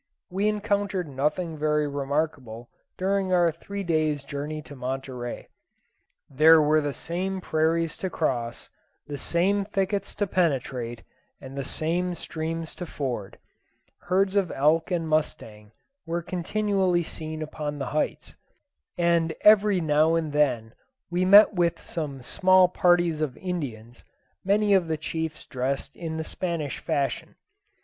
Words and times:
We 0.31 0.47
encountered 0.47 1.07
nothing 1.07 1.59
very 1.59 1.87
remarkable 1.87 2.69
during 2.97 3.31
our 3.31 3.51
three 3.51 3.83
days' 3.83 4.25
journey 4.25 4.59
to 4.63 4.75
Monterey. 4.75 5.47
There 6.27 6.59
were 6.59 6.81
the 6.81 6.91
same 6.91 7.39
prairies 7.39 7.95
to 7.97 8.09
cross, 8.09 8.67
the 9.05 9.19
same 9.19 9.63
thickets 9.63 10.15
to 10.15 10.25
penetrate, 10.25 11.03
and 11.39 11.55
the 11.55 11.63
same 11.63 12.15
streams 12.15 12.73
to 12.77 12.87
ford. 12.87 13.37
Herds 13.99 14.35
of 14.35 14.49
elk 14.51 14.89
and 14.89 15.07
mustangs 15.07 15.71
were 16.07 16.23
continually 16.23 17.03
seen 17.03 17.43
upon 17.43 17.77
the 17.77 17.85
heights, 17.93 18.35
and 18.97 19.35
every 19.41 19.81
now 19.81 20.15
and 20.15 20.33
then 20.33 20.73
we 21.11 21.25
met 21.25 21.53
with 21.53 21.79
some 21.79 22.23
small 22.23 22.67
parties 22.67 23.21
of 23.21 23.37
Indians, 23.37 24.03
many 24.43 24.73
of 24.73 24.87
the 24.87 24.97
chiefs 24.97 25.45
dressed 25.45 25.95
in 25.95 26.17
the 26.17 26.23
Spanish 26.23 26.79
fashion. 26.79 27.35